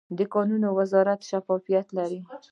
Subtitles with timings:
[0.17, 2.19] د کانونو وزارت شفافیت لري؟